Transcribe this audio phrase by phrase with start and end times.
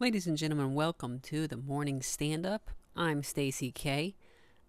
[0.00, 2.70] Ladies and gentlemen, welcome to the morning stand up.
[2.96, 4.14] I'm Stacy K,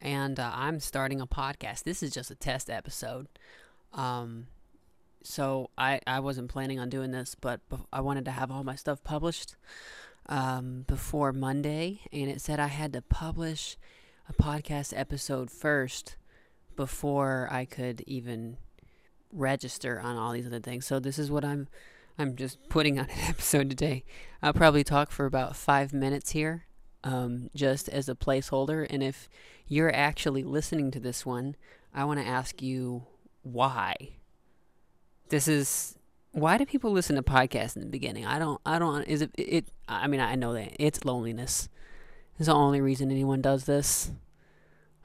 [0.02, 1.84] and uh, I'm starting a podcast.
[1.84, 3.28] This is just a test episode.
[3.94, 4.48] Um,
[5.24, 7.62] so I, I wasn't planning on doing this, but
[7.94, 9.56] I wanted to have all my stuff published
[10.26, 13.78] um, before Monday, and it said I had to publish
[14.28, 16.18] a podcast episode first
[16.76, 18.58] before I could even
[19.32, 20.86] register on all these other things.
[20.86, 21.70] So this is what I'm
[22.22, 24.04] I'm just putting on an episode today.
[24.44, 26.66] I'll probably talk for about five minutes here,
[27.04, 28.86] um, just as a placeholder.
[28.90, 29.28] And if
[29.68, 31.56] you're actually listening to this one,
[31.94, 33.08] I want to ask you
[33.42, 33.96] why.
[35.30, 35.98] This is
[36.32, 38.26] why do people listen to podcasts in the beginning?
[38.26, 38.62] I don't.
[38.66, 39.04] I don't.
[39.04, 39.32] Is it?
[39.38, 39.68] It.
[39.88, 41.70] I mean, I know that it's loneliness.
[42.38, 44.12] It's the only reason anyone does this.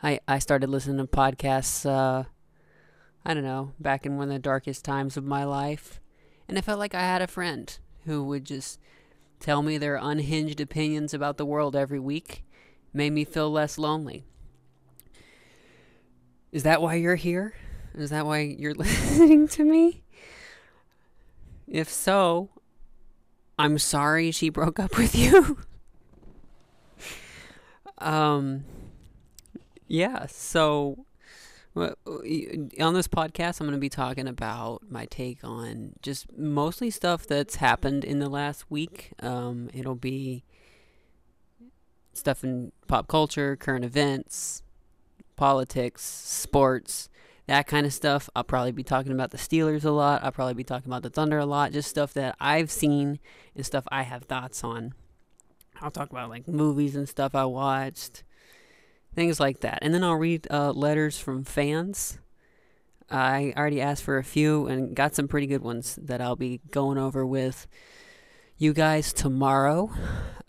[0.03, 1.87] I I started listening to podcasts.
[1.89, 2.25] Uh,
[3.25, 6.01] I don't know, back in one of the darkest times of my life
[6.49, 8.81] and I felt like I had a friend who would just
[9.41, 12.45] tell me their unhinged opinions about the world every week,
[12.93, 14.25] made me feel less lonely.
[16.53, 17.55] Is that why you're here?
[17.95, 20.03] Is that why you're listening to me?
[21.67, 22.51] If so,
[23.59, 25.59] I'm sorry she broke up with you.
[27.99, 28.65] um
[29.89, 31.06] yeah, so
[31.77, 37.27] on this podcast, I'm going to be talking about my take on just mostly stuff
[37.27, 39.13] that's happened in the last week.
[39.21, 40.45] Um, it'll be
[42.15, 44.63] stuff in pop culture, current events,
[45.37, 47.09] politics, sports,
[47.47, 48.31] that kind of stuff.
[48.35, 50.25] I'll probably be talking about the Steelers a lot.
[50.25, 51.73] I'll probably be talking about the Thunder a lot.
[51.73, 53.19] Just stuff that I've seen
[53.55, 54.95] and stuff I have thoughts on.
[55.81, 58.25] I'll talk about like movies and stuff I watched
[59.17, 59.79] things like that.
[59.83, 62.19] And then I'll read uh, letters from fans.
[63.11, 66.61] I already asked for a few and got some pretty good ones that I'll be
[66.71, 67.67] going over with
[68.59, 69.91] you guys tomorrow.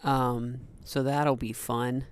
[0.04, 2.06] Um, so that'll be fun.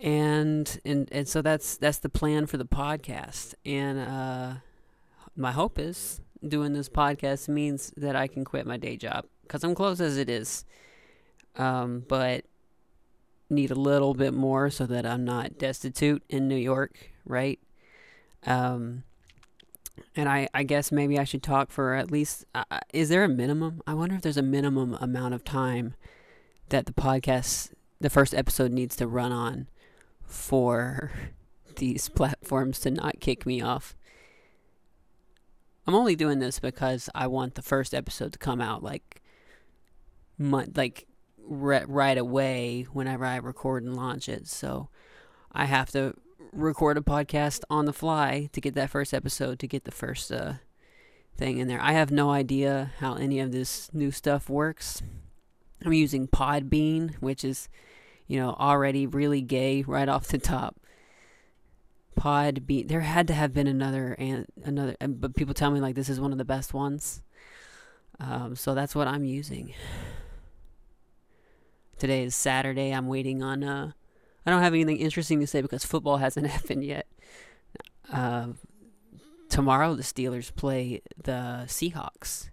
[0.00, 3.54] And and and so that's that's the plan for the podcast.
[3.66, 4.54] And uh,
[5.36, 9.62] my hope is doing this podcast means that I can quit my day job because
[9.62, 10.64] I'm close as it is.
[11.56, 12.44] Um, but
[13.50, 17.58] need a little bit more so that I'm not destitute in New York, right?
[18.46, 19.04] Um,
[20.16, 22.44] and I, I guess maybe I should talk for at least.
[22.54, 23.82] Uh, uh, is there a minimum?
[23.86, 25.94] I wonder if there's a minimum amount of time
[26.68, 29.68] that the podcast, the first episode, needs to run on
[30.24, 31.12] for
[31.76, 33.96] these platforms to not kick me off.
[35.86, 39.22] I'm only doing this because I want the first episode to come out like,
[40.38, 41.06] month, like
[41.46, 44.46] re- right away whenever I record and launch it.
[44.46, 44.88] So
[45.52, 46.14] I have to
[46.52, 50.32] record a podcast on the fly to get that first episode to get the first
[50.32, 50.54] uh,
[51.36, 51.80] thing in there.
[51.80, 55.02] I have no idea how any of this new stuff works.
[55.84, 57.68] I'm using Podbean, which is,
[58.26, 60.76] you know, already really gay right off the top.
[62.18, 62.88] Podbean.
[62.88, 66.20] There had to have been another and another, but people tell me like this is
[66.20, 67.22] one of the best ones.
[68.18, 69.72] Um, so that's what I'm using.
[72.00, 72.92] Today is Saturday.
[72.92, 73.62] I'm waiting on.
[73.62, 73.92] Uh,
[74.46, 77.06] I don't have anything interesting to say because football hasn't happened yet.
[78.10, 78.48] Uh,
[79.50, 82.48] tomorrow the Steelers play the Seahawks,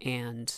[0.00, 0.52] and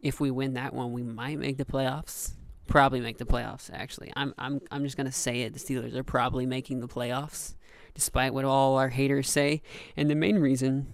[0.00, 2.32] if we win that one, we might make the playoffs.
[2.66, 3.70] Probably make the playoffs.
[3.72, 5.52] Actually, I'm I'm I'm just gonna say it.
[5.52, 7.54] The Steelers are probably making the playoffs,
[7.94, 9.62] despite what all our haters say.
[9.96, 10.92] And the main reason,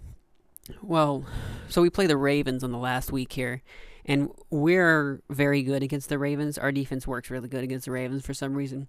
[0.82, 1.24] well,
[1.70, 3.62] so we play the Ravens on the last week here,
[4.04, 6.58] and we're very good against the Ravens.
[6.58, 8.88] Our defense works really good against the Ravens for some reason.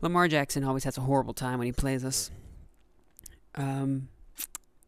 [0.00, 2.30] Lamar Jackson always has a horrible time when he plays us.
[3.54, 4.08] Um,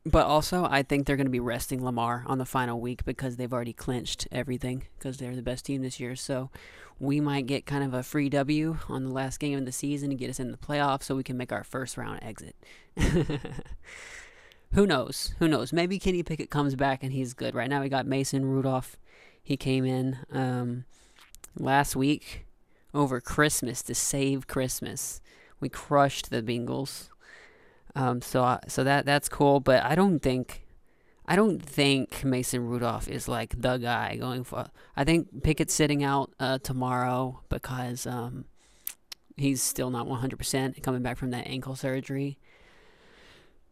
[0.06, 3.36] but also, I think they're going to be resting Lamar on the final week because
[3.36, 6.14] they've already clinched everything because they're the best team this year.
[6.14, 6.50] So
[6.98, 10.10] we might get kind of a free W on the last game of the season
[10.10, 12.54] to get us in the playoffs so we can make our first round exit.
[14.72, 15.34] Who knows?
[15.38, 15.72] Who knows?
[15.72, 17.54] Maybe Kenny Pickett comes back and he's good.
[17.54, 18.98] Right now, we got Mason Rudolph
[19.44, 20.84] he came in um,
[21.56, 22.46] last week
[22.92, 25.20] over Christmas to save Christmas.
[25.60, 27.10] We crushed the Bengals.
[27.94, 30.64] Um, so so that that's cool, but I don't think
[31.26, 34.66] I don't think Mason Rudolph is like the guy going for.
[34.96, 38.46] I think Pickett's sitting out uh, tomorrow because um,
[39.36, 42.38] he's still not 100% coming back from that ankle surgery.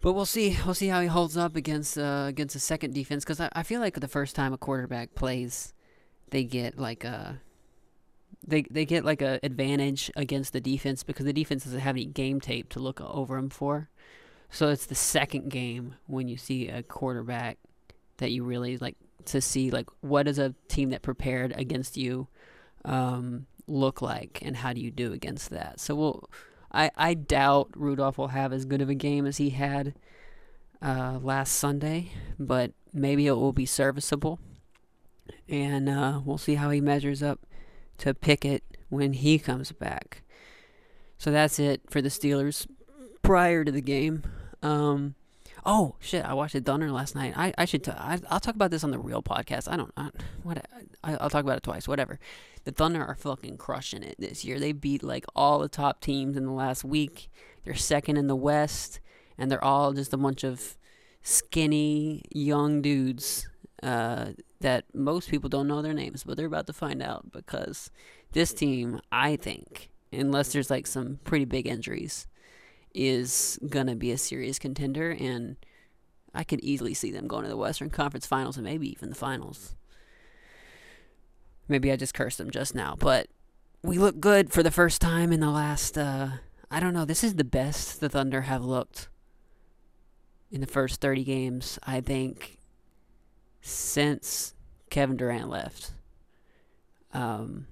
[0.02, 0.58] But we'll see.
[0.64, 3.62] We'll see how he holds up against uh, against the second defense because I, I
[3.62, 5.72] feel like the first time a quarterback plays,
[6.30, 7.40] they get like a
[8.46, 12.04] they they get like a advantage against the defense because the defense doesn't have any
[12.04, 13.88] game tape to look over them for.
[14.50, 17.58] So it's the second game when you see a quarterback
[18.18, 18.96] that you really like
[19.26, 22.26] to see like what does a team that prepared against you
[22.84, 25.78] um, look like and how do you do against that.
[25.78, 26.28] So we'll
[26.72, 29.94] I I doubt Rudolph will have as good of a game as he had
[30.80, 34.40] uh, last Sunday, but maybe it will be serviceable.
[35.48, 37.40] And uh, we'll see how he measures up
[37.98, 40.22] to Pickett when he comes back.
[41.18, 42.66] So that's it for the Steelers
[43.22, 44.24] prior to the game.
[44.62, 45.14] Um,
[45.64, 46.24] oh shit!
[46.24, 47.34] I watched the Thunder last night.
[47.36, 49.70] I, I should t- I, will talk about this on the real podcast.
[49.70, 50.10] I don't I,
[50.42, 50.64] what
[51.02, 51.86] I, I'll talk about it twice.
[51.88, 52.18] Whatever.
[52.64, 54.60] The Thunder are fucking crushing it this year.
[54.60, 57.28] They beat like all the top teams in the last week.
[57.64, 59.00] They're second in the West,
[59.36, 60.76] and they're all just a bunch of
[61.22, 63.48] skinny young dudes
[63.82, 64.26] uh,
[64.60, 67.90] that most people don't know their names, but they're about to find out because
[68.32, 72.26] this team, I think, unless there's like some pretty big injuries,
[72.94, 75.56] is gonna be a serious contender, and
[76.34, 79.14] I could easily see them going to the Western Conference Finals and maybe even the
[79.14, 79.74] finals.
[81.68, 83.28] Maybe I just cursed them just now, but
[83.82, 85.96] we look good for the first time in the last.
[85.98, 86.28] Uh,
[86.70, 87.04] I don't know.
[87.04, 89.08] This is the best the Thunder have looked
[90.50, 91.78] in the first 30 games.
[91.84, 92.58] I think
[93.60, 94.54] since
[94.90, 95.92] Kevin Durant left.
[97.14, 97.66] Um,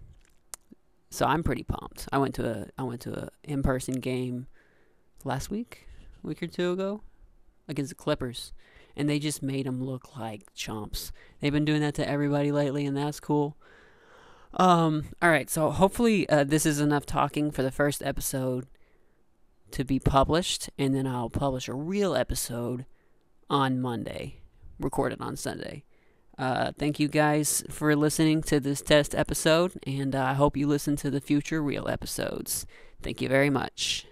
[1.10, 2.08] so I'm pretty pumped.
[2.12, 4.46] I went to a I went to a in person game
[5.24, 5.86] last week,
[6.22, 7.02] week or two ago,
[7.68, 8.52] against the Clippers,
[8.96, 11.12] and they just made them look like chumps.
[11.40, 13.56] They've been doing that to everybody lately, and that's cool.
[14.54, 18.66] Um, all right, so hopefully uh, this is enough talking for the first episode
[19.70, 22.86] to be published, and then I'll publish a real episode
[23.48, 24.40] on Monday,
[24.78, 25.84] recorded on Sunday.
[26.38, 30.96] Uh, thank you guys for listening to this test episode, and I hope you listen
[30.96, 32.66] to the future real episodes.
[33.02, 34.06] Thank you very much.